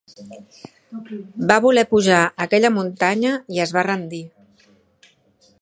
[1.51, 4.27] Va voler pujar aquella muntanya i es va rendir.